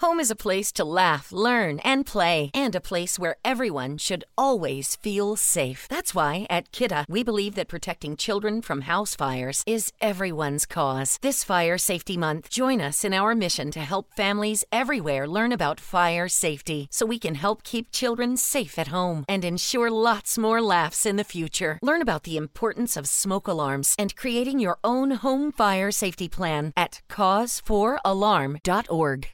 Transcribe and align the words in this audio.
Home 0.00 0.18
is 0.18 0.30
a 0.30 0.34
place 0.34 0.72
to 0.72 0.82
laugh, 0.82 1.30
learn, 1.30 1.78
and 1.80 2.06
play, 2.06 2.50
and 2.54 2.74
a 2.74 2.80
place 2.80 3.18
where 3.18 3.36
everyone 3.44 3.98
should 3.98 4.24
always 4.38 4.96
feel 4.96 5.36
safe. 5.36 5.86
That's 5.90 6.14
why 6.14 6.46
at 6.48 6.72
Kidda, 6.72 7.04
we 7.06 7.22
believe 7.22 7.54
that 7.56 7.68
protecting 7.68 8.16
children 8.16 8.62
from 8.62 8.80
house 8.82 9.14
fires 9.14 9.62
is 9.66 9.92
everyone's 10.00 10.64
cause. 10.64 11.18
This 11.20 11.44
Fire 11.44 11.76
Safety 11.76 12.16
Month, 12.16 12.48
join 12.48 12.80
us 12.80 13.04
in 13.04 13.12
our 13.12 13.34
mission 13.34 13.70
to 13.72 13.80
help 13.80 14.14
families 14.16 14.64
everywhere 14.72 15.28
learn 15.28 15.52
about 15.52 15.78
fire 15.78 16.28
safety 16.28 16.88
so 16.90 17.04
we 17.04 17.18
can 17.18 17.34
help 17.34 17.62
keep 17.62 17.92
children 17.92 18.38
safe 18.38 18.78
at 18.78 18.88
home 18.88 19.26
and 19.28 19.44
ensure 19.44 19.90
lots 19.90 20.38
more 20.38 20.62
laughs 20.62 21.04
in 21.04 21.16
the 21.16 21.24
future. 21.24 21.78
Learn 21.82 22.00
about 22.00 22.22
the 22.22 22.38
importance 22.38 22.96
of 22.96 23.06
smoke 23.06 23.46
alarms 23.46 23.94
and 23.98 24.16
creating 24.16 24.60
your 24.60 24.78
own 24.82 25.10
home 25.10 25.52
fire 25.52 25.90
safety 25.90 26.26
plan 26.26 26.72
at 26.74 27.02
cause4alarm.org. 27.10 29.28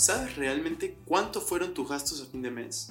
¿Sabes 0.00 0.36
realmente 0.36 0.96
cuánto 1.04 1.42
fueron 1.42 1.74
tus 1.74 1.86
gastos 1.86 2.22
a 2.22 2.24
fin 2.24 2.40
de 2.40 2.50
mes? 2.50 2.90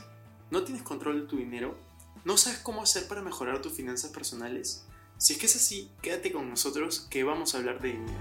¿No 0.52 0.63
tienes 0.63 0.84
control 0.84 1.22
de 1.22 1.26
tu 1.26 1.38
dinero? 1.38 1.76
¿No 2.23 2.38
sabes 2.38 2.59
cómo 2.59 2.84
hacer 2.84 3.08
para 3.08 3.23
mejorar 3.23 3.63
tus 3.63 3.73
finanzas 3.73 4.12
personales? 4.12 4.85
Si 5.18 5.34
es 5.34 5.40
que 5.40 5.48
es 5.48 5.55
así, 5.55 5.90
quédate 6.04 6.32
con 6.32 6.48
nosotros 6.48 7.08
que 7.09 7.23
vamos 7.23 7.55
a 7.55 7.58
hablar 7.58 7.82
de 7.82 7.94
dinero. 7.94 8.20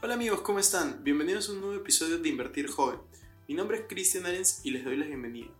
Hola 0.00 0.14
amigos, 0.14 0.40
¿cómo 0.40 0.58
están? 0.58 1.04
Bienvenidos 1.04 1.50
a 1.50 1.52
un 1.52 1.60
nuevo 1.60 1.74
episodio 1.74 2.18
de 2.18 2.28
Invertir 2.30 2.70
Joven. 2.70 2.98
Mi 3.46 3.54
nombre 3.54 3.80
es 3.80 3.84
Cristian 3.90 4.24
Arens 4.24 4.60
y 4.64 4.70
les 4.70 4.86
doy 4.86 4.96
la 4.96 5.04
bienvenida. 5.04 5.50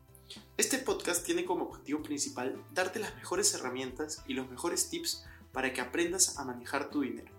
Este 0.56 0.78
podcast 0.78 1.22
tiene 1.26 1.44
como 1.44 1.66
objetivo 1.66 2.00
principal 2.00 2.64
darte 2.72 2.98
las 2.98 3.14
mejores 3.14 3.52
herramientas 3.52 4.22
y 4.26 4.32
los 4.32 4.48
mejores 4.48 4.88
tips 4.88 5.26
para 5.52 5.74
que 5.74 5.82
aprendas 5.82 6.38
a 6.38 6.46
manejar 6.46 6.88
tu 6.88 7.02
dinero. 7.02 7.37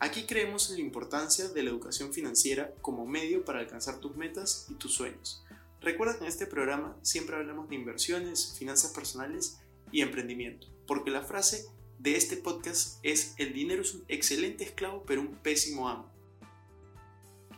Aquí 0.00 0.24
creemos 0.24 0.70
en 0.70 0.76
la 0.76 0.82
importancia 0.82 1.48
de 1.48 1.62
la 1.62 1.70
educación 1.70 2.12
financiera 2.12 2.74
como 2.82 3.06
medio 3.06 3.44
para 3.44 3.60
alcanzar 3.60 4.00
tus 4.00 4.16
metas 4.16 4.66
y 4.68 4.74
tus 4.74 4.94
sueños. 4.94 5.44
Recuerda 5.80 6.14
que 6.14 6.24
en 6.24 6.28
este 6.28 6.46
programa 6.46 6.96
siempre 7.02 7.36
hablamos 7.36 7.68
de 7.68 7.76
inversiones, 7.76 8.54
finanzas 8.58 8.92
personales 8.92 9.60
y 9.92 10.00
emprendimiento, 10.00 10.66
porque 10.86 11.10
la 11.10 11.22
frase 11.22 11.66
de 11.98 12.16
este 12.16 12.36
podcast 12.36 12.98
es 13.02 13.34
el 13.38 13.52
dinero 13.54 13.82
es 13.82 13.94
un 13.94 14.04
excelente 14.08 14.64
esclavo 14.64 15.04
pero 15.06 15.20
un 15.20 15.36
pésimo 15.36 15.88
amo. 15.88 16.12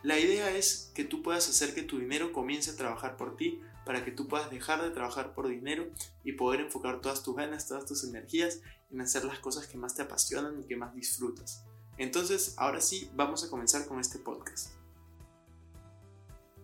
La 0.02 0.20
idea 0.20 0.56
es 0.56 0.92
que 0.94 1.04
tú 1.04 1.22
puedas 1.22 1.48
hacer 1.48 1.74
que 1.74 1.82
tu 1.82 1.98
dinero 1.98 2.32
comience 2.32 2.70
a 2.70 2.76
trabajar 2.76 3.16
por 3.16 3.36
ti 3.36 3.60
para 3.84 4.04
que 4.04 4.12
tú 4.12 4.28
puedas 4.28 4.50
dejar 4.50 4.82
de 4.82 4.90
trabajar 4.90 5.34
por 5.34 5.48
dinero 5.48 5.88
y 6.22 6.32
poder 6.32 6.60
enfocar 6.60 7.00
todas 7.00 7.22
tus 7.22 7.34
ganas, 7.34 7.66
todas 7.66 7.86
tus 7.86 8.04
energías 8.04 8.60
en 8.92 9.00
hacer 9.00 9.24
las 9.24 9.40
cosas 9.40 9.66
que 9.66 9.78
más 9.78 9.94
te 9.96 10.02
apasionan 10.02 10.60
y 10.60 10.66
que 10.66 10.76
más 10.76 10.94
disfrutas. 10.94 11.64
Entonces, 11.98 12.55
ahora 12.56 12.80
sí, 12.80 13.11
vamos 13.14 13.44
a 13.44 13.50
comenzar 13.50 13.86
con 13.86 14.00
este 14.00 14.19
podcast. 14.19 14.70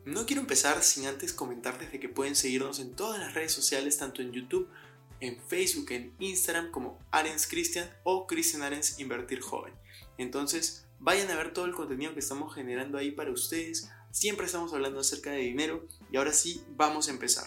No 0.04 0.26
quiero 0.26 0.42
empezar 0.42 0.82
sin 0.82 1.06
antes 1.06 1.32
comentarles 1.32 1.92
de 1.92 2.00
que 2.00 2.08
pueden 2.08 2.34
seguirnos 2.34 2.80
en 2.80 2.94
todas 2.94 3.20
las 3.20 3.34
redes 3.34 3.52
sociales, 3.52 3.98
tanto 3.98 4.20
en 4.20 4.32
YouTube, 4.32 4.68
en 5.20 5.40
Facebook, 5.40 5.92
en 5.92 6.12
Instagram 6.18 6.72
como 6.72 6.98
Arens 7.12 7.46
Christian 7.46 7.88
o 8.02 8.26
Christian 8.26 8.62
Arens 8.62 8.98
Invertir 8.98 9.40
Joven. 9.40 9.72
Entonces, 10.18 10.86
vayan 10.98 11.30
a 11.30 11.36
ver 11.36 11.52
todo 11.52 11.66
el 11.66 11.74
contenido 11.74 12.14
que 12.14 12.20
estamos 12.20 12.52
generando 12.52 12.98
ahí 12.98 13.12
para 13.12 13.30
ustedes. 13.30 13.88
Siempre 14.10 14.46
estamos 14.46 14.72
hablando 14.72 14.98
acerca 14.98 15.30
de 15.30 15.38
dinero 15.38 15.86
y 16.10 16.16
ahora 16.16 16.32
sí, 16.32 16.64
vamos 16.76 17.06
a 17.06 17.12
empezar. 17.12 17.46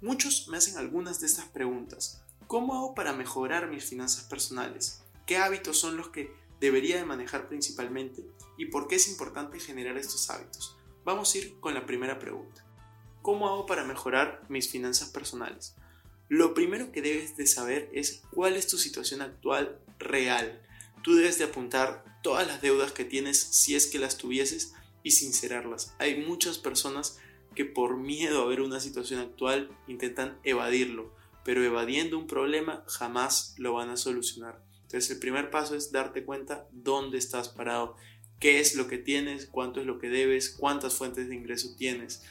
Muchos 0.00 0.46
me 0.46 0.58
hacen 0.58 0.78
algunas 0.78 1.20
de 1.20 1.26
estas 1.26 1.46
preguntas. 1.46 2.22
¿Cómo 2.46 2.74
hago 2.74 2.94
para 2.94 3.12
mejorar 3.12 3.68
mis 3.68 3.84
finanzas 3.84 4.24
personales? 4.24 5.02
¿Qué 5.26 5.38
hábitos 5.38 5.78
son 5.80 5.96
los 5.96 6.10
que 6.10 6.32
debería 6.60 6.96
de 6.96 7.04
manejar 7.04 7.48
principalmente 7.48 8.24
y 8.56 8.66
por 8.66 8.88
qué 8.88 8.96
es 8.96 9.08
importante 9.08 9.60
generar 9.60 9.96
estos 9.96 10.30
hábitos. 10.30 10.76
Vamos 11.04 11.34
a 11.34 11.38
ir 11.38 11.60
con 11.60 11.74
la 11.74 11.86
primera 11.86 12.18
pregunta. 12.18 12.64
¿Cómo 13.22 13.48
hago 13.48 13.66
para 13.66 13.84
mejorar 13.84 14.44
mis 14.48 14.68
finanzas 14.68 15.10
personales? 15.10 15.74
Lo 16.28 16.54
primero 16.54 16.90
que 16.90 17.02
debes 17.02 17.36
de 17.36 17.46
saber 17.46 17.88
es 17.92 18.22
cuál 18.32 18.56
es 18.56 18.66
tu 18.66 18.78
situación 18.78 19.22
actual 19.22 19.80
real. 19.98 20.60
Tú 21.02 21.14
debes 21.14 21.38
de 21.38 21.44
apuntar 21.44 22.04
todas 22.22 22.46
las 22.46 22.62
deudas 22.62 22.92
que 22.92 23.04
tienes 23.04 23.38
si 23.38 23.76
es 23.76 23.86
que 23.86 24.00
las 24.00 24.16
tuvieses 24.16 24.74
y 25.04 25.12
sincerarlas. 25.12 25.94
Hay 25.98 26.24
muchas 26.24 26.58
personas 26.58 27.18
que 27.54 27.64
por 27.64 27.96
miedo 27.96 28.42
a 28.42 28.46
ver 28.46 28.60
una 28.60 28.80
situación 28.80 29.20
actual 29.20 29.70
intentan 29.86 30.38
evadirlo, 30.42 31.14
pero 31.44 31.62
evadiendo 31.62 32.18
un 32.18 32.26
problema 32.26 32.84
jamás 32.88 33.54
lo 33.56 33.72
van 33.72 33.90
a 33.90 33.96
solucionar. 33.96 34.62
Entonces 34.86 35.10
el 35.10 35.18
primer 35.18 35.50
paso 35.50 35.74
es 35.74 35.90
darte 35.90 36.24
cuenta 36.24 36.68
dónde 36.70 37.18
estás 37.18 37.48
parado, 37.48 37.96
qué 38.38 38.60
es 38.60 38.76
lo 38.76 38.86
que 38.86 38.98
tienes, 38.98 39.46
cuánto 39.46 39.80
es 39.80 39.86
lo 39.86 39.98
que 39.98 40.08
debes, 40.08 40.50
cuántas 40.50 40.94
fuentes 40.94 41.28
de 41.28 41.34
ingreso 41.34 41.74
tienes. 41.76 42.22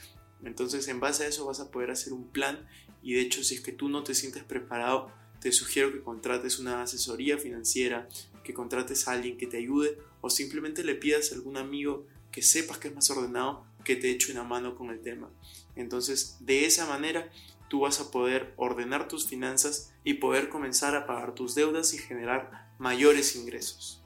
Entonces 0.44 0.88
en 0.88 1.02
base 1.02 1.26
a 1.26 1.28
eso 1.28 1.46
vas 1.46 1.60
a 1.60 1.70
poder 1.70 1.92
hacer 1.92 2.14
un 2.14 2.32
plan 2.32 2.66
y 3.04 3.14
de 3.14 3.22
hecho 3.22 3.44
si 3.44 3.56
es 3.56 3.62
que 3.62 3.74
tú 3.74 3.90
no 3.90 4.04
te 4.04 4.16
sientes 4.16 4.44
preparado, 4.44 5.12
te 5.42 5.52
sugiero 5.52 5.92
que 5.92 6.02
contrates 6.02 6.58
una 6.60 6.82
asesoría 6.82 7.38
financiera, 7.38 8.08
que 8.44 8.54
contrates 8.54 9.08
a 9.08 9.12
alguien 9.12 9.38
que 9.38 9.48
te 9.48 9.58
ayude 9.58 9.98
o 10.22 10.30
simplemente 10.30 10.84
le 10.84 10.96
pidas 10.96 11.32
a 11.32 11.36
algún 11.36 11.58
amigo 11.58 12.08
que 12.32 12.42
sepas 12.42 12.78
que 12.78 12.88
es 12.88 12.96
más 12.96 13.10
ordenado 13.10 13.66
que 13.84 13.96
te 13.98 14.10
eche 14.12 14.32
una 14.32 14.44
mano 14.44 14.76
con 14.76 14.92
el 14.92 15.02
tema. 15.02 15.30
Entonces 15.76 16.38
de 16.40 16.66
esa 16.66 16.86
manera 16.86 17.30
tú 17.68 17.82
vas 17.82 18.00
a 18.00 18.12
poder 18.12 18.54
ordenar 18.58 19.08
tus 19.08 19.28
finanzas 19.28 19.94
y 20.04 20.16
poder 20.16 20.50
comenzar 20.50 20.96
a 20.96 21.06
pagar 21.06 21.36
tus 21.36 21.56
deudas 21.56 21.94
y 21.94 21.98
generar 21.98 22.74
mayores 22.78 23.36
ingresos. 23.36 24.02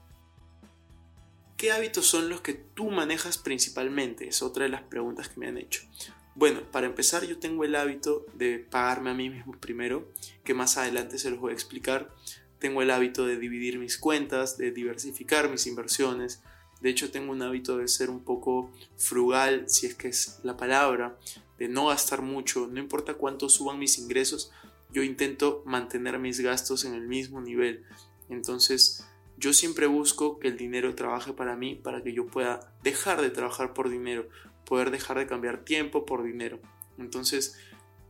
¿Qué 1.56 1.72
hábitos 1.72 2.06
son 2.06 2.30
los 2.30 2.40
que 2.40 2.54
tú 2.54 2.90
manejas 2.90 3.36
principalmente? 3.36 4.26
Es 4.26 4.42
otra 4.42 4.64
de 4.64 4.70
las 4.70 4.82
preguntas 4.82 5.28
que 5.28 5.40
me 5.40 5.46
han 5.46 5.58
hecho. 5.58 5.82
Bueno, 6.34 6.62
para 6.70 6.86
empezar 6.86 7.26
yo 7.26 7.38
tengo 7.38 7.64
el 7.64 7.76
hábito 7.76 8.24
de 8.32 8.58
pagarme 8.58 9.10
a 9.10 9.14
mí 9.14 9.28
mismo 9.28 9.52
primero, 9.60 10.08
que 10.42 10.54
más 10.54 10.78
adelante 10.78 11.18
se 11.18 11.30
los 11.30 11.38
voy 11.38 11.50
a 11.50 11.54
explicar. 11.54 12.14
Tengo 12.58 12.80
el 12.80 12.90
hábito 12.90 13.26
de 13.26 13.36
dividir 13.36 13.78
mis 13.78 13.98
cuentas, 13.98 14.56
de 14.56 14.70
diversificar 14.70 15.50
mis 15.50 15.66
inversiones. 15.66 16.42
De 16.80 16.88
hecho 16.88 17.10
tengo 17.10 17.32
un 17.32 17.42
hábito 17.42 17.76
de 17.76 17.88
ser 17.88 18.08
un 18.08 18.24
poco 18.24 18.72
frugal, 18.96 19.68
si 19.68 19.86
es 19.86 19.94
que 19.94 20.08
es 20.08 20.40
la 20.42 20.56
palabra, 20.56 21.18
de 21.60 21.68
no 21.68 21.88
gastar 21.88 22.22
mucho, 22.22 22.66
no 22.66 22.80
importa 22.80 23.14
cuánto 23.14 23.50
suban 23.50 23.78
mis 23.78 23.98
ingresos, 23.98 24.50
yo 24.92 25.02
intento 25.02 25.62
mantener 25.66 26.18
mis 26.18 26.40
gastos 26.40 26.86
en 26.86 26.94
el 26.94 27.06
mismo 27.06 27.42
nivel. 27.42 27.84
Entonces, 28.30 29.06
yo 29.36 29.52
siempre 29.52 29.86
busco 29.86 30.38
que 30.38 30.48
el 30.48 30.56
dinero 30.56 30.94
trabaje 30.94 31.34
para 31.34 31.56
mí, 31.56 31.74
para 31.74 32.02
que 32.02 32.14
yo 32.14 32.26
pueda 32.26 32.74
dejar 32.82 33.20
de 33.20 33.28
trabajar 33.28 33.74
por 33.74 33.90
dinero, 33.90 34.26
poder 34.64 34.90
dejar 34.90 35.18
de 35.18 35.26
cambiar 35.26 35.62
tiempo 35.62 36.06
por 36.06 36.22
dinero. 36.22 36.60
Entonces, 36.96 37.58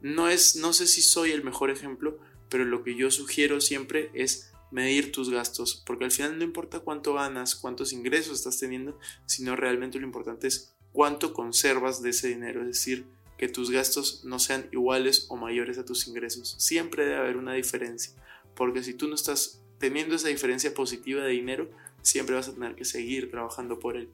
no 0.01 0.29
es 0.29 0.55
no 0.55 0.73
sé 0.73 0.87
si 0.87 1.03
soy 1.03 1.33
el 1.33 1.43
mejor 1.43 1.71
ejemplo, 1.71 2.19
pero 2.49 2.65
lo 2.65 2.85
que 2.85 2.95
yo 2.95 3.11
sugiero 3.11 3.61
siempre 3.61 4.13
es 4.15 4.53
medir 4.71 5.11
tus 5.11 5.29
gastos, 5.29 5.83
porque 5.85 6.05
al 6.05 6.13
final 6.13 6.39
no 6.39 6.45
importa 6.45 6.79
cuánto 6.79 7.15
ganas, 7.15 7.57
cuántos 7.57 7.93
ingresos 7.93 8.39
estás 8.39 8.61
teniendo, 8.61 8.97
sino 9.27 9.57
realmente 9.57 9.99
lo 9.99 10.07
importante 10.07 10.47
es 10.47 10.73
cuánto 10.93 11.33
conservas 11.33 12.01
de 12.01 12.11
ese 12.11 12.29
dinero, 12.29 12.61
es 12.61 12.69
decir, 12.69 13.07
que 13.41 13.49
tus 13.49 13.71
gastos 13.71 14.23
no 14.23 14.39
sean 14.39 14.69
iguales 14.71 15.25
o 15.31 15.37
mayores 15.37 15.79
a 15.79 15.85
tus 15.87 16.07
ingresos. 16.07 16.57
Siempre 16.59 17.07
debe 17.07 17.17
haber 17.17 17.39
una 17.39 17.55
diferencia, 17.55 18.13
porque 18.55 18.83
si 18.83 18.93
tú 18.93 19.09
no 19.09 19.15
estás 19.15 19.63
teniendo 19.79 20.15
esa 20.15 20.29
diferencia 20.29 20.75
positiva 20.75 21.23
de 21.23 21.31
dinero, 21.31 21.71
siempre 22.03 22.35
vas 22.35 22.49
a 22.49 22.53
tener 22.53 22.75
que 22.75 22.85
seguir 22.85 23.31
trabajando 23.31 23.79
por 23.79 23.97
él. 23.97 24.11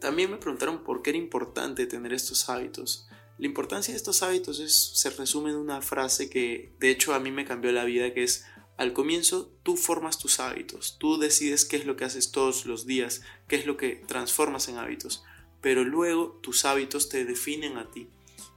También 0.00 0.30
me 0.30 0.38
preguntaron 0.38 0.84
por 0.84 1.02
qué 1.02 1.10
era 1.10 1.18
importante 1.18 1.84
tener 1.84 2.14
estos 2.14 2.48
hábitos. 2.48 3.10
La 3.36 3.44
importancia 3.44 3.92
de 3.92 3.98
estos 3.98 4.22
hábitos 4.22 4.58
es, 4.58 4.74
se 4.74 5.10
resume 5.10 5.50
en 5.50 5.56
una 5.56 5.82
frase 5.82 6.30
que 6.30 6.72
de 6.80 6.88
hecho 6.88 7.12
a 7.12 7.20
mí 7.20 7.30
me 7.30 7.44
cambió 7.44 7.72
la 7.72 7.84
vida, 7.84 8.14
que 8.14 8.22
es 8.22 8.46
al 8.78 8.94
comienzo 8.94 9.52
tú 9.62 9.76
formas 9.76 10.18
tus 10.18 10.40
hábitos, 10.40 10.96
tú 10.98 11.18
decides 11.18 11.66
qué 11.66 11.76
es 11.76 11.84
lo 11.84 11.96
que 11.96 12.06
haces 12.06 12.30
todos 12.30 12.64
los 12.64 12.86
días, 12.86 13.20
qué 13.48 13.56
es 13.56 13.66
lo 13.66 13.76
que 13.76 14.02
transformas 14.06 14.68
en 14.68 14.78
hábitos 14.78 15.24
pero 15.64 15.82
luego 15.82 16.38
tus 16.42 16.66
hábitos 16.66 17.08
te 17.08 17.24
definen 17.24 17.78
a 17.78 17.90
ti. 17.90 18.06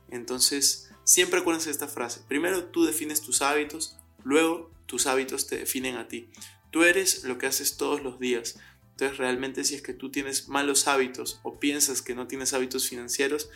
Entonces, 0.09 0.89
siempre 1.05 1.39
acuérdense 1.39 1.67
de 1.69 1.71
esta 1.71 1.87
frase. 1.87 2.19
Primero 2.27 2.65
tú 2.65 2.83
defines 2.83 3.21
tus 3.21 3.41
hábitos, 3.41 3.95
luego 4.25 4.69
tus 4.87 5.07
hábitos 5.07 5.47
te 5.47 5.57
definen 5.57 5.95
a 5.95 6.09
ti. 6.09 6.27
Tú 6.69 6.83
eres 6.83 7.23
lo 7.23 7.37
que 7.37 7.45
haces 7.47 7.77
todos 7.77 8.03
los 8.03 8.19
días. 8.19 8.59
Entonces, 8.91 9.17
realmente 9.19 9.63
si 9.63 9.75
es 9.75 9.81
que 9.81 9.93
tú 9.93 10.11
tienes 10.11 10.49
malos 10.49 10.89
hábitos 10.89 11.39
o 11.43 11.57
piensas 11.61 12.01
que 12.01 12.13
no 12.13 12.27
tienes 12.27 12.51
hábitos 12.51 12.89
financieros, 12.89 13.49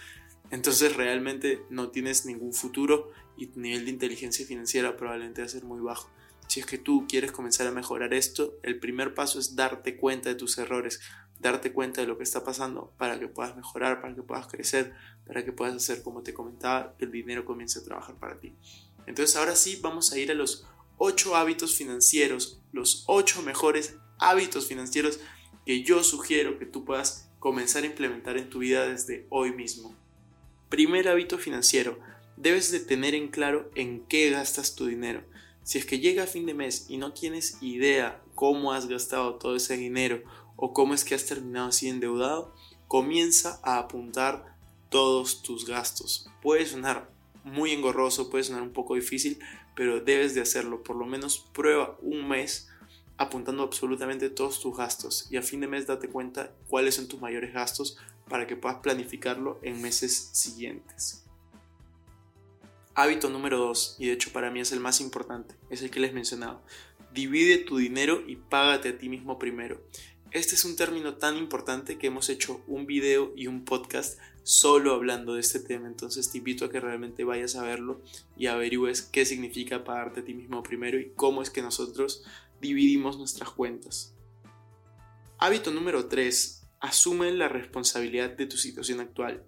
entonces 0.49 0.95
realmente 0.95 1.61
no 1.69 1.89
tienes 1.89 2.25
ningún 2.25 2.53
futuro 2.53 3.11
y 3.35 3.47
nivel 3.55 3.83
de 3.83 3.91
inteligencia 3.91 4.45
financiera 4.45 4.95
probablemente 4.95 5.41
va 5.41 5.47
a 5.47 5.49
ser 5.49 5.65
muy 5.65 5.81
bajo. 5.81 6.09
Si 6.47 6.61
es 6.61 6.65
que 6.65 6.77
tú 6.77 7.05
quieres 7.07 7.31
comenzar 7.31 7.67
a 7.67 7.71
mejorar 7.71 8.13
esto, 8.13 8.57
el 8.63 8.79
primer 8.79 9.13
paso 9.13 9.39
es 9.39 9.57
darte 9.57 9.95
cuenta 9.95 10.29
de 10.29 10.35
tus 10.35 10.57
errores, 10.57 11.01
darte 11.41 11.73
cuenta 11.73 12.01
de 12.01 12.07
lo 12.07 12.17
que 12.17 12.23
está 12.23 12.43
pasando 12.43 12.93
para 12.97 13.19
que 13.19 13.27
puedas 13.27 13.55
mejorar, 13.55 14.01
para 14.01 14.15
que 14.15 14.21
puedas 14.21 14.47
crecer, 14.47 14.93
para 15.25 15.43
que 15.43 15.51
puedas 15.51 15.75
hacer, 15.75 16.03
como 16.03 16.21
te 16.21 16.33
comentaba, 16.33 16.95
que 16.97 17.05
el 17.05 17.11
dinero 17.11 17.45
comience 17.45 17.79
a 17.79 17.83
trabajar 17.83 18.15
para 18.15 18.39
ti. 18.39 18.55
Entonces 19.07 19.35
ahora 19.35 19.55
sí 19.55 19.79
vamos 19.81 20.11
a 20.13 20.19
ir 20.19 20.31
a 20.31 20.35
los 20.35 20.67
8 20.97 21.35
hábitos 21.35 21.75
financieros, 21.75 22.61
los 22.71 23.03
8 23.07 23.41
mejores 23.41 23.95
hábitos 24.19 24.67
financieros 24.67 25.19
que 25.65 25.83
yo 25.83 26.03
sugiero 26.03 26.59
que 26.59 26.65
tú 26.65 26.85
puedas 26.85 27.29
comenzar 27.39 27.83
a 27.83 27.87
implementar 27.87 28.37
en 28.37 28.49
tu 28.49 28.59
vida 28.59 28.87
desde 28.87 29.25
hoy 29.29 29.51
mismo. 29.51 29.95
Primer 30.69 31.07
hábito 31.07 31.39
financiero, 31.39 31.99
debes 32.37 32.71
de 32.71 32.79
tener 32.79 33.15
en 33.15 33.29
claro 33.29 33.71
en 33.73 34.05
qué 34.07 34.29
gastas 34.29 34.75
tu 34.75 34.85
dinero. 34.85 35.23
Si 35.63 35.77
es 35.77 35.85
que 35.85 35.99
llega 35.99 36.23
a 36.23 36.27
fin 36.27 36.45
de 36.45 36.53
mes 36.53 36.85
y 36.87 36.97
no 36.97 37.13
tienes 37.13 37.57
idea 37.61 38.21
cómo 38.35 38.73
has 38.73 38.87
gastado 38.87 39.35
todo 39.35 39.55
ese 39.55 39.77
dinero 39.77 40.23
o 40.61 40.73
cómo 40.73 40.93
es 40.93 41.03
que 41.03 41.15
has 41.15 41.25
terminado 41.25 41.69
así 41.69 41.89
endeudado, 41.89 42.53
comienza 42.87 43.59
a 43.63 43.79
apuntar 43.79 44.55
todos 44.89 45.41
tus 45.41 45.65
gastos. 45.65 46.29
Puede 46.41 46.67
sonar 46.67 47.09
muy 47.43 47.71
engorroso, 47.71 48.29
puede 48.29 48.43
sonar 48.43 48.61
un 48.61 48.71
poco 48.71 48.93
difícil, 48.93 49.39
pero 49.75 49.99
debes 49.99 50.35
de 50.35 50.41
hacerlo. 50.41 50.83
Por 50.83 50.95
lo 50.97 51.07
menos 51.07 51.39
prueba 51.51 51.97
un 52.03 52.29
mes 52.29 52.69
apuntando 53.17 53.63
absolutamente 53.63 54.29
todos 54.29 54.59
tus 54.59 54.77
gastos 54.77 55.27
y 55.31 55.37
a 55.37 55.41
fin 55.41 55.61
de 55.61 55.67
mes 55.67 55.87
date 55.87 56.07
cuenta 56.07 56.51
cuáles 56.67 56.93
son 56.95 57.07
tus 57.07 57.19
mayores 57.19 57.53
gastos 57.53 57.97
para 58.29 58.45
que 58.45 58.55
puedas 58.55 58.77
planificarlo 58.79 59.59
en 59.63 59.81
meses 59.81 60.29
siguientes. 60.33 61.25
Hábito 62.93 63.31
número 63.31 63.57
2, 63.57 63.95
y 63.97 64.07
de 64.07 64.13
hecho 64.13 64.31
para 64.31 64.51
mí 64.51 64.59
es 64.59 64.71
el 64.73 64.79
más 64.79 65.01
importante, 65.01 65.55
es 65.71 65.81
el 65.81 65.89
que 65.89 65.99
les 65.99 66.13
mencionado. 66.13 66.61
Divide 67.13 67.57
tu 67.57 67.77
dinero 67.77 68.21
y 68.27 68.35
págate 68.35 68.89
a 68.89 68.97
ti 68.97 69.09
mismo 69.09 69.39
primero. 69.39 69.81
Este 70.31 70.55
es 70.55 70.63
un 70.63 70.77
término 70.77 71.15
tan 71.15 71.35
importante 71.35 71.97
que 71.97 72.07
hemos 72.07 72.29
hecho 72.29 72.63
un 72.65 72.85
video 72.85 73.33
y 73.35 73.47
un 73.47 73.65
podcast 73.65 74.17
solo 74.43 74.93
hablando 74.93 75.33
de 75.33 75.41
este 75.41 75.59
tema, 75.59 75.87
entonces 75.87 76.31
te 76.31 76.37
invito 76.37 76.63
a 76.63 76.71
que 76.71 76.79
realmente 76.79 77.25
vayas 77.25 77.57
a 77.57 77.63
verlo 77.63 78.01
y 78.37 78.47
averigües 78.47 79.01
qué 79.01 79.25
significa 79.25 79.83
pagarte 79.83 80.21
a 80.21 80.23
ti 80.23 80.33
mismo 80.33 80.63
primero 80.63 80.97
y 80.97 81.11
cómo 81.17 81.41
es 81.41 81.49
que 81.49 81.61
nosotros 81.61 82.23
dividimos 82.61 83.17
nuestras 83.17 83.49
cuentas. 83.49 84.13
Hábito 85.37 85.69
número 85.69 86.05
3. 86.05 86.63
Asume 86.79 87.29
la 87.33 87.49
responsabilidad 87.49 88.29
de 88.29 88.45
tu 88.45 88.55
situación 88.55 89.01
actual. 89.01 89.43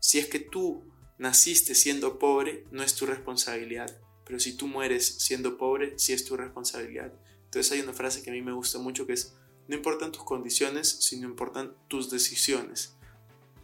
Si 0.00 0.18
es 0.18 0.26
que 0.26 0.40
tú 0.40 0.82
naciste 1.16 1.76
siendo 1.76 2.18
pobre, 2.18 2.64
no 2.72 2.82
es 2.82 2.96
tu 2.96 3.06
responsabilidad, 3.06 4.00
pero 4.26 4.40
si 4.40 4.56
tú 4.56 4.66
mueres 4.66 5.06
siendo 5.06 5.56
pobre, 5.58 5.96
sí 5.96 6.12
es 6.12 6.24
tu 6.24 6.36
responsabilidad. 6.36 7.12
Entonces 7.44 7.70
hay 7.70 7.82
una 7.82 7.92
frase 7.92 8.20
que 8.20 8.30
a 8.30 8.32
mí 8.32 8.42
me 8.42 8.52
gusta 8.52 8.80
mucho 8.80 9.06
que 9.06 9.12
es, 9.12 9.36
no 9.68 9.76
importan 9.76 10.12
tus 10.12 10.24
condiciones, 10.24 10.88
sino 11.00 11.28
importan 11.28 11.74
tus 11.88 12.10
decisiones. 12.10 12.96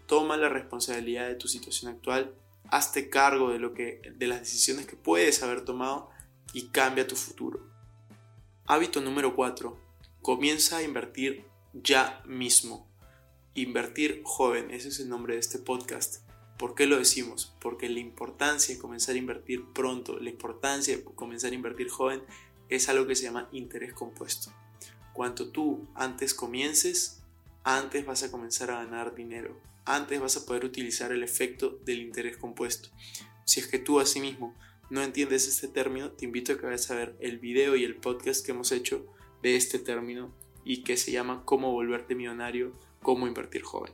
Toma 0.07 0.37
la 0.37 0.49
responsabilidad 0.49 1.29
de 1.29 1.35
tu 1.35 1.49
situación 1.49 1.93
actual, 1.93 2.35
hazte 2.71 3.11
cargo 3.11 3.51
de, 3.51 3.59
lo 3.59 3.75
que, 3.75 4.01
de 4.17 4.27
las 4.27 4.41
decisiones 4.41 4.87
que 4.87 4.97
puedes 4.97 5.43
haber 5.43 5.65
tomado 5.65 6.11
y 6.53 6.69
cambia 6.69 7.07
tu 7.07 7.17
futuro. 7.17 7.69
Hábito 8.67 9.01
número 9.01 9.35
4. 9.35 9.79
Comienza 10.23 10.79
a 10.79 10.83
invertir 10.83 11.45
ya 11.73 12.23
mismo. 12.27 12.89
Invertir 13.55 14.23
joven, 14.25 14.71
ese 14.71 14.89
es 14.89 15.01
el 15.01 15.09
nombre 15.09 15.35
de 15.35 15.41
este 15.41 15.59
podcast. 15.59 16.29
¿Por 16.59 16.75
qué 16.75 16.87
lo 16.87 16.99
decimos? 16.99 17.55
Porque 17.61 17.89
la 17.89 18.01
importancia 18.01 18.75
de 18.75 18.81
comenzar 18.81 19.15
a 19.15 19.19
invertir 19.19 19.65
pronto, 19.73 20.19
la 20.19 20.31
importancia 20.31 20.97
de 20.97 21.03
comenzar 21.03 21.53
a 21.53 21.55
invertir 21.55 21.89
joven 21.89 22.23
es 22.69 22.89
algo 22.89 23.07
que 23.07 23.17
se 23.17 23.25
llama 23.25 23.49
interés 23.51 23.93
compuesto. 23.93 24.53
Cuanto 25.21 25.51
tú 25.51 25.87
antes 25.95 26.33
comiences, 26.33 27.21
antes 27.63 28.07
vas 28.07 28.23
a 28.23 28.31
comenzar 28.31 28.71
a 28.71 28.83
ganar 28.83 29.15
dinero, 29.15 29.61
antes 29.85 30.19
vas 30.19 30.39
a 30.39 30.47
poder 30.47 30.65
utilizar 30.65 31.13
el 31.13 31.23
efecto 31.23 31.79
del 31.85 32.01
interés 32.01 32.39
compuesto. 32.39 32.89
Si 33.45 33.61
es 33.61 33.67
que 33.67 33.79
tú 33.79 34.01
asimismo 34.01 34.57
no 34.89 35.03
entiendes 35.03 35.47
este 35.47 35.69
término, 35.69 36.11
te 36.13 36.25
invito 36.25 36.55
a 36.55 36.57
que 36.57 36.65
vayas 36.65 36.91
a 36.91 36.95
ver 36.95 37.19
el 37.21 37.39
video 37.39 37.77
y 37.77 37.85
el 37.85 37.97
podcast 37.97 38.43
que 38.43 38.53
hemos 38.53 38.73
hecho 38.73 39.07
de 39.43 39.57
este 39.57 39.79
término 39.79 40.35
y 40.65 40.85
que 40.85 40.97
se 40.97 41.13
llama 41.13 41.43
Cómo 41.45 41.71
volverte 41.71 42.15
millonario, 42.15 42.73
cómo 43.03 43.27
invertir 43.27 43.61
joven. 43.61 43.93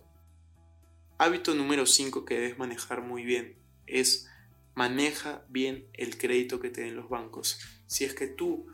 Hábito 1.19 1.57
número 1.57 1.87
5 1.87 2.25
que 2.25 2.35
debes 2.35 2.57
manejar 2.57 3.03
muy 3.03 3.25
bien 3.25 3.57
es 3.89 4.29
maneja 4.77 5.45
bien 5.49 5.89
el 5.93 6.19
crédito 6.19 6.61
que 6.61 6.71
te 6.71 6.83
den 6.83 6.95
los 6.95 7.09
bancos. 7.09 7.59
Si 7.89 8.05
es 8.05 8.15
que 8.15 8.29
tú 8.29 8.69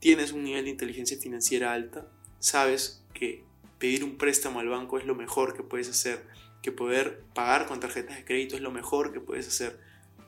tienes 0.00 0.32
un 0.32 0.44
nivel 0.44 0.64
de 0.64 0.70
inteligencia 0.70 1.18
financiera 1.18 1.72
alta, 1.72 2.10
sabes 2.38 3.04
que 3.14 3.44
pedir 3.78 4.04
un 4.04 4.16
préstamo 4.16 4.60
al 4.60 4.68
banco 4.68 4.98
es 4.98 5.06
lo 5.06 5.14
mejor 5.14 5.54
que 5.54 5.62
puedes 5.62 5.88
hacer, 5.88 6.24
que 6.62 6.72
poder 6.72 7.22
pagar 7.34 7.66
con 7.66 7.80
tarjetas 7.80 8.16
de 8.16 8.24
crédito 8.24 8.56
es 8.56 8.62
lo 8.62 8.70
mejor 8.70 9.12
que 9.12 9.20
puedes 9.20 9.48
hacer, 9.48 9.78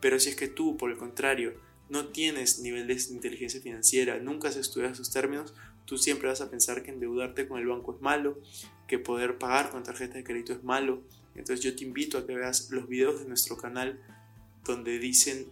pero 0.01 0.19
si 0.19 0.31
es 0.31 0.37
que 0.37 0.49
tú, 0.49 0.77
por 0.77 0.91
el 0.91 0.97
contrario, 0.97 1.55
no 1.89 2.07
tienes 2.09 2.61
nivel 2.61 2.87
de 2.87 2.95
inteligencia 3.11 3.61
financiera, 3.61 4.19
nunca 4.19 4.49
has 4.49 4.57
estudiado 4.57 4.93
esos 4.93 5.11
términos, 5.11 5.55
tú 5.85 5.99
siempre 5.99 6.29
vas 6.29 6.41
a 6.41 6.51
pensar 6.51 6.83
que 6.83 6.93
endeudarte 6.93 7.49
con 7.49 7.59
el 7.59 7.67
banco 7.67 7.95
es 7.95 8.01
malo, 8.01 8.39
que 8.87 8.99
poder 8.99 9.39
pagar 9.39 9.71
con 9.71 9.83
tarjeta 9.83 10.15
de 10.15 10.25
crédito 10.25 10.53
es 10.53 10.63
malo. 10.63 11.03
Entonces 11.35 11.65
yo 11.65 11.75
te 11.75 11.85
invito 11.85 12.17
a 12.17 12.27
que 12.27 12.35
veas 12.35 12.71
los 12.71 12.89
videos 12.89 13.21
de 13.21 13.27
nuestro 13.27 13.57
canal 13.57 14.01
donde 14.65 14.99
dicen 14.99 15.49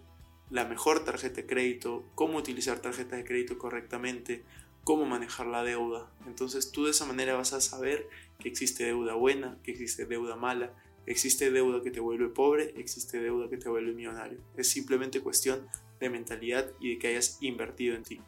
la 0.50 0.64
mejor 0.64 1.04
tarjeta 1.04 1.36
de 1.36 1.46
crédito, 1.46 2.04
cómo 2.14 2.38
utilizar 2.38 2.80
tarjeta 2.80 3.16
de 3.16 3.24
crédito 3.24 3.58
correctamente, 3.58 4.44
cómo 4.84 5.04
manejar 5.04 5.46
la 5.46 5.64
deuda. 5.64 6.10
Entonces 6.26 6.70
tú 6.70 6.84
de 6.84 6.92
esa 6.92 7.04
manera 7.04 7.34
vas 7.34 7.52
a 7.52 7.60
saber 7.60 8.08
que 8.38 8.48
existe 8.48 8.84
deuda 8.84 9.14
buena, 9.14 9.58
que 9.62 9.72
existe 9.72 10.06
deuda 10.06 10.36
mala, 10.36 10.72
Existe 11.08 11.50
deuda 11.50 11.82
que 11.82 11.90
te 11.90 12.00
vuelve 12.00 12.28
pobre, 12.28 12.74
existe 12.76 13.18
deuda 13.18 13.48
que 13.48 13.56
te 13.56 13.70
vuelve 13.70 13.94
millonario. 13.94 14.38
Es 14.58 14.68
simplemente 14.68 15.22
cuestión 15.22 15.66
de 16.00 16.10
mentalidad 16.10 16.70
y 16.80 16.90
de 16.90 16.98
que 16.98 17.08
hayas 17.08 17.38
invertido 17.40 17.96
en 17.96 18.02
ti. 18.02 18.20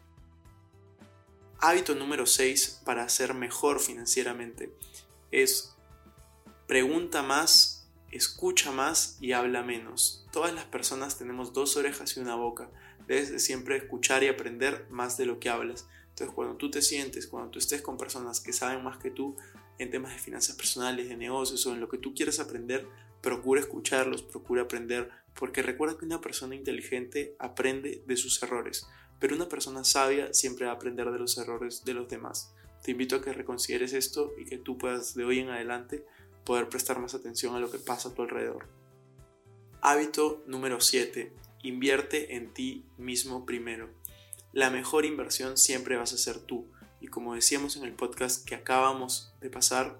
Hábito 1.59 1.93
número 1.93 2.25
6 2.25 2.81
para 2.83 3.07
ser 3.07 3.35
mejor 3.35 3.79
financieramente 3.79 4.73
es 5.29 5.75
pregunta 6.67 7.21
más, 7.21 7.70
escucha 8.11 8.71
más 8.71 9.17
y 9.21 9.31
habla 9.31 9.63
menos. 9.63 10.25
Todas 10.31 10.53
las 10.53 10.65
personas 10.65 11.17
tenemos 11.17 11.53
dos 11.53 11.77
orejas 11.77 12.15
y 12.15 12.19
una 12.19 12.35
boca. 12.35 12.69
Debes 13.07 13.31
de 13.31 13.39
siempre 13.39 13.77
escuchar 13.77 14.23
y 14.23 14.27
aprender 14.27 14.85
más 14.89 15.17
de 15.17 15.25
lo 15.25 15.39
que 15.39 15.49
hablas. 15.49 15.87
Entonces 16.09 16.33
cuando 16.35 16.55
tú 16.55 16.69
te 16.69 16.81
sientes, 16.81 17.27
cuando 17.27 17.51
tú 17.51 17.59
estés 17.59 17.81
con 17.81 17.97
personas 17.97 18.41
que 18.41 18.53
saben 18.53 18.83
más 18.83 18.97
que 18.97 19.11
tú, 19.11 19.35
en 19.79 19.89
temas 19.89 20.13
de 20.13 20.19
finanzas 20.19 20.55
personales, 20.55 21.09
de 21.09 21.17
negocios 21.17 21.65
o 21.65 21.73
en 21.73 21.79
lo 21.79 21.89
que 21.89 21.97
tú 21.97 22.13
quieras 22.13 22.39
aprender, 22.39 22.87
procura 23.21 23.61
escucharlos, 23.61 24.21
procura 24.21 24.63
aprender, 24.63 25.09
porque 25.33 25.63
recuerda 25.63 25.97
que 25.97 26.05
una 26.05 26.21
persona 26.21 26.55
inteligente 26.55 27.35
aprende 27.39 28.03
de 28.05 28.17
sus 28.17 28.41
errores, 28.43 28.87
pero 29.19 29.35
una 29.35 29.47
persona 29.47 29.83
sabia 29.83 30.33
siempre 30.33 30.65
va 30.65 30.73
a 30.73 30.75
aprender 30.75 31.09
de 31.11 31.19
los 31.19 31.37
errores 31.37 31.83
de 31.85 31.93
los 31.93 32.09
demás. 32.09 32.53
Te 32.83 32.91
invito 32.91 33.15
a 33.15 33.21
que 33.21 33.31
reconsideres 33.31 33.93
esto 33.93 34.33
y 34.39 34.45
que 34.45 34.57
tú 34.57 34.77
puedas 34.77 35.13
de 35.13 35.23
hoy 35.23 35.39
en 35.39 35.49
adelante 35.49 36.03
poder 36.45 36.69
prestar 36.69 36.99
más 36.99 37.13
atención 37.13 37.55
a 37.55 37.59
lo 37.59 37.71
que 37.71 37.77
pasa 37.77 38.09
a 38.09 38.13
tu 38.13 38.21
alrededor. 38.21 38.67
Hábito 39.81 40.43
número 40.47 40.79
7. 40.81 41.31
Invierte 41.63 42.35
en 42.35 42.53
ti 42.53 42.85
mismo 42.97 43.45
primero. 43.45 43.89
La 44.53 44.69
mejor 44.69 45.05
inversión 45.05 45.57
siempre 45.57 45.97
vas 45.97 46.13
a 46.13 46.17
ser 46.17 46.39
tú 46.39 46.67
y 47.01 47.07
como 47.07 47.33
decíamos 47.33 47.75
en 47.77 47.83
el 47.83 47.93
podcast 47.93 48.45
que 48.45 48.53
acabamos 48.53 49.33
de 49.41 49.49
pasar, 49.49 49.99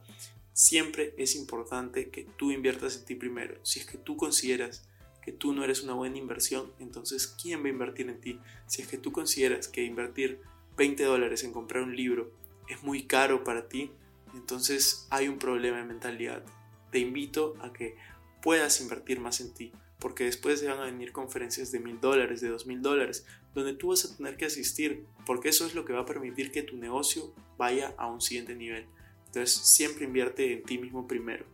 siempre 0.54 1.16
es 1.18 1.36
importante 1.36 2.10
que 2.10 2.28
tú 2.38 2.52
inviertas 2.52 2.96
en 2.96 3.06
ti 3.06 3.16
primero. 3.16 3.58
Si 3.64 3.80
es 3.80 3.88
que 3.88 3.98
tú 3.98 4.16
consideras 4.16 4.88
que 5.24 5.32
tú 5.32 5.54
no 5.54 5.64
eres 5.64 5.84
una 5.84 5.94
buena 5.94 6.18
inversión, 6.18 6.72
entonces 6.80 7.28
¿quién 7.28 7.64
va 7.64 7.68
a 7.68 7.72
invertir 7.72 8.10
en 8.10 8.22
ti? 8.22 8.40
Si 8.68 8.82
es 8.82 8.88
que 8.88 8.98
tú 8.98 9.12
consideras 9.12 9.68
que 9.68 9.84
invertir 9.84 10.42
20 10.78 11.04
dólares 11.04 11.44
en 11.44 11.54
comprar 11.54 11.84
un 11.84 11.96
libro 11.96 12.32
es 12.68 12.84
muy 12.84 13.06
caro 13.08 13.44
para 13.44 13.68
ti, 13.68 13.92
entonces 14.34 15.08
hay 15.10 15.28
un 15.28 15.38
problema 15.40 15.78
de 15.78 15.86
mentalidad. 15.86 16.44
Te 16.92 17.00
invito 17.00 17.56
a 17.62 17.72
que 17.74 17.96
puedas 18.42 18.82
invertir 18.82 19.20
más 19.20 19.40
en 19.42 19.54
ti 19.54 19.72
porque 20.02 20.26
después 20.26 20.60
se 20.60 20.68
van 20.68 20.80
a 20.80 20.86
venir 20.86 21.14
conferencias 21.14 21.72
de 21.72 21.80
mil 21.80 22.02
dólares, 22.02 22.42
de 22.42 22.50
dos 22.50 22.66
mil 22.66 22.82
dólares, 22.82 23.26
donde 23.54 23.76
tú 23.76 23.90
vas 23.90 24.04
a 24.04 24.18
tener 24.18 24.36
que 24.36 24.46
asistir, 24.46 25.06
porque 25.28 25.50
eso 25.50 25.66
es 25.66 25.76
lo 25.76 25.86
que 25.86 25.94
va 25.94 26.02
a 26.02 26.06
permitir 26.06 26.52
que 26.52 26.64
tu 26.64 26.76
negocio 26.76 27.34
vaya 27.58 27.94
a 27.98 28.08
un 28.08 28.20
siguiente 28.20 28.56
nivel. 28.56 28.88
Entonces 29.28 29.52
siempre 29.54 30.06
invierte 30.06 30.54
en 30.54 30.64
ti 30.64 30.80
mismo 30.80 31.08
primero. 31.08 31.46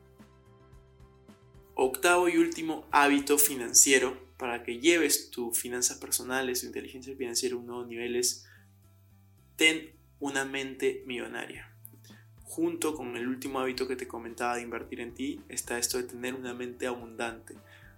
Octavo 1.76 2.30
y 2.30 2.38
último 2.38 2.88
hábito 2.90 3.38
financiero 3.38 4.18
para 4.38 4.64
que 4.64 4.80
lleves 4.80 5.30
tus 5.30 5.60
finanzas 5.60 5.98
personales, 5.98 6.62
tu 6.62 6.68
inteligencia 6.68 7.16
financiera 7.16 7.56
a 7.56 7.60
un 7.60 7.68
nuevo 7.68 7.86
nivel 7.86 8.20
ten 9.58 9.92
una 10.20 10.46
mente 10.46 11.04
millonaria. 11.06 11.77
Junto 12.48 12.96
con 12.96 13.18
el 13.18 13.28
último 13.28 13.60
hábito 13.60 13.88
que 13.88 13.98
te 13.98 14.08
comentaba 14.08 14.56
de 14.56 14.62
invertir 14.62 15.02
en 15.02 15.14
ti 15.14 15.42
está 15.50 15.78
esto 15.78 15.98
de 15.98 16.06
tener 16.06 16.34
una 16.34 16.54
mente 16.54 16.88
abundante. 16.88 17.56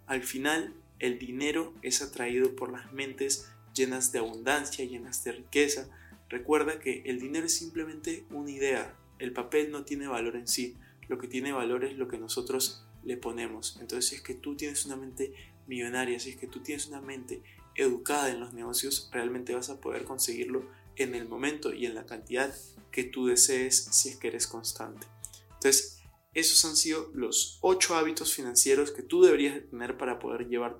Al 0.08 0.24
final, 0.24 0.74
el 0.98 1.20
dinero 1.20 1.74
es 1.84 2.02
atraído 2.02 2.56
por 2.56 2.72
las 2.72 2.92
mentes 2.92 3.48
llenas 3.76 4.12
de 4.12 4.20
abundancia, 4.20 4.84
llenas 4.84 5.24
de 5.24 5.34
riqueza. 5.34 5.88
Recuerda 6.30 6.80
que 6.80 7.04
el 7.06 7.20
dinero 7.20 7.46
es 7.46 7.56
simplemente 7.56 8.26
una 8.32 8.50
idea, 8.50 8.96
el 9.20 9.34
papel 9.34 9.72
no 9.72 9.86
tiene 9.86 10.08
valor 10.08 10.36
en 10.36 10.48
sí. 10.48 10.76
lo 11.08 11.18
que 11.18 11.28
tiene 11.28 11.52
valor 11.52 11.86
es 11.86 11.98
lo 11.98 12.08
que 12.08 12.20
nosotros 12.20 12.86
le 13.04 13.18
ponemos. 13.18 13.78
Entonces, 13.82 14.10
si 14.10 14.16
es 14.16 14.22
que 14.22 14.36
tú 14.36 14.56
tienes 14.56 14.86
una 14.86 14.96
mente 14.96 15.34
millonaria, 15.68 16.20
si 16.20 16.32
es 16.32 16.38
que 16.38 16.48
tú 16.48 16.60
tienes 16.60 16.88
una 16.88 17.02
mente 17.02 17.42
educada 17.76 18.30
en 18.30 18.40
los 18.40 18.54
negocios, 18.54 19.10
realmente 19.12 19.56
vas 19.56 19.70
a 19.70 19.80
poder 19.80 20.04
conseguirlo 20.04 20.68
en 21.00 21.16
el 21.16 21.28
momento 21.28 21.74
y 21.74 21.86
en 21.86 21.96
la 21.96 22.06
cantidad 22.06 22.54
que 22.92 23.04
tú 23.04 23.28
desees 23.28 23.86
si 23.92 24.10
es 24.10 24.18
que 24.18 24.28
eres 24.28 24.48
constante. 24.48 25.08
Entonces, 25.54 26.00
esos 26.34 26.64
han 26.66 26.76
sido 26.76 27.10
los 27.14 27.58
ocho 27.62 27.96
hábitos 27.96 28.34
financieros 28.34 28.92
que 28.92 29.02
tú 29.02 29.24
deberías 29.24 29.62
tener 29.70 29.98
para 29.98 30.20
poder 30.20 30.48
llevar 30.48 30.78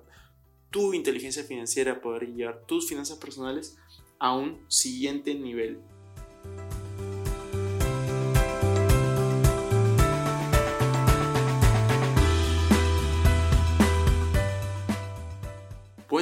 tu 0.70 0.94
inteligencia 0.94 1.42
financiera, 1.42 2.00
poder 2.00 2.28
llevar 2.28 2.64
tus 2.66 2.88
finanzas 2.88 3.18
personales 3.18 3.76
a 4.18 4.36
un 4.36 4.64
siguiente 4.68 5.34
nivel. 5.34 5.80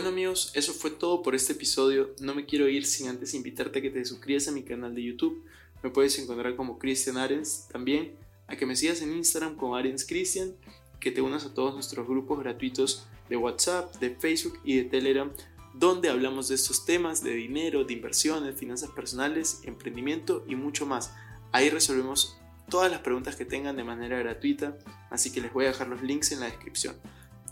Bueno 0.08 0.20
amigos, 0.20 0.52
eso 0.54 0.72
fue 0.72 0.90
todo 0.90 1.22
por 1.22 1.34
este 1.34 1.52
episodio. 1.52 2.14
No 2.18 2.34
me 2.34 2.46
quiero 2.46 2.66
ir 2.66 2.86
sin 2.86 3.08
antes 3.08 3.34
invitarte 3.34 3.78
a 3.78 3.82
que 3.82 3.90
te 3.90 4.02
suscribas 4.06 4.48
a 4.48 4.52
mi 4.52 4.62
canal 4.62 4.94
de 4.94 5.02
YouTube. 5.02 5.44
Me 5.82 5.90
puedes 5.90 6.18
encontrar 6.18 6.56
como 6.56 6.78
Christian 6.78 7.18
Arens 7.18 7.68
también, 7.70 8.14
a 8.46 8.56
que 8.56 8.64
me 8.64 8.74
sigas 8.74 9.02
en 9.02 9.14
Instagram 9.14 9.56
como 9.56 9.76
Arens 9.76 10.06
Christian, 10.06 10.54
que 10.98 11.10
te 11.10 11.20
unas 11.20 11.44
a 11.44 11.52
todos 11.52 11.74
nuestros 11.74 12.08
grupos 12.08 12.38
gratuitos 12.40 13.06
de 13.28 13.36
WhatsApp, 13.36 13.96
de 13.96 14.16
Facebook 14.16 14.58
y 14.64 14.76
de 14.76 14.84
Telegram, 14.84 15.30
donde 15.74 16.08
hablamos 16.08 16.48
de 16.48 16.54
estos 16.54 16.86
temas 16.86 17.22
de 17.22 17.34
dinero, 17.34 17.84
de 17.84 17.92
inversiones, 17.92 18.58
finanzas 18.58 18.90
personales, 18.92 19.60
emprendimiento 19.64 20.42
y 20.48 20.56
mucho 20.56 20.86
más. 20.86 21.12
Ahí 21.52 21.68
resolvemos 21.68 22.38
todas 22.70 22.90
las 22.90 23.02
preguntas 23.02 23.36
que 23.36 23.44
tengan 23.44 23.76
de 23.76 23.84
manera 23.84 24.18
gratuita, 24.18 24.78
así 25.10 25.30
que 25.30 25.42
les 25.42 25.52
voy 25.52 25.66
a 25.66 25.68
dejar 25.68 25.88
los 25.88 26.00
links 26.00 26.32
en 26.32 26.40
la 26.40 26.46
descripción. 26.46 26.96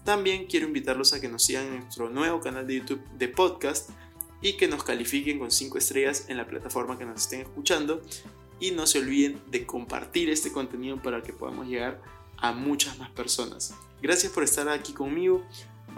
También 0.07 0.47
quiero 0.47 0.69
invitarlos 0.69 1.13
a 1.13 1.21
que 1.21 1.29
nos 1.29 1.43
sigan 1.43 1.67
en 1.67 1.81
nuestro 1.81 2.09
nuevo 2.09 2.41
canal 2.41 2.65
de 2.65 2.77
YouTube 2.77 3.03
de 3.19 3.27
podcast 3.27 3.91
y 4.41 4.53
que 4.53 4.69
nos 4.69 4.85
califiquen 4.85 5.41
con 5.41 5.51
5 5.51 5.79
estrellas 5.79 6.27
en 6.29 6.37
la 6.37 6.47
plataforma 6.47 6.97
que 6.97 7.05
nos 7.05 7.23
estén 7.23 7.41
escuchando. 7.41 8.01
Y 8.61 8.71
no 8.71 8.87
se 8.87 9.01
olviden 9.01 9.41
de 9.51 9.67
compartir 9.67 10.31
este 10.31 10.53
contenido 10.53 11.03
para 11.03 11.25
que 11.25 11.33
podamos 11.33 11.67
llegar 11.67 12.01
a 12.37 12.53
muchas 12.53 12.97
más 12.99 13.11
personas. 13.11 13.75
Gracias 14.01 14.31
por 14.33 14.45
estar 14.45 14.69
aquí 14.69 14.93
conmigo. 14.93 15.45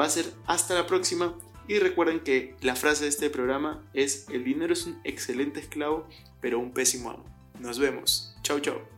Va 0.01 0.07
a 0.07 0.11
ser 0.11 0.33
hasta 0.47 0.75
la 0.75 0.87
próxima. 0.87 1.35
Y 1.69 1.79
recuerden 1.79 2.21
que 2.21 2.57
la 2.63 2.77
frase 2.77 3.05
de 3.05 3.11
este 3.11 3.29
programa 3.29 3.87
es, 3.93 4.27
el 4.31 4.43
dinero 4.43 4.73
es 4.73 4.87
un 4.87 4.99
excelente 5.05 5.61
esclavo, 5.61 6.09
pero 6.41 6.59
un 6.59 6.73
pésimo 6.73 7.11
amo. 7.11 7.27
Nos 7.61 7.79
vemos. 7.79 8.35
Chau, 8.43 8.59
chau. 8.59 8.98